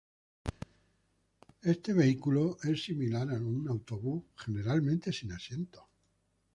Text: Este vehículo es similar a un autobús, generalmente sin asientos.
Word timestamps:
Este 1.61 1.93
vehículo 1.93 2.57
es 2.63 2.85
similar 2.85 3.29
a 3.29 3.33
un 3.35 3.67
autobús, 3.69 4.23
generalmente 4.43 5.13
sin 5.13 5.31
asientos. 5.31 5.83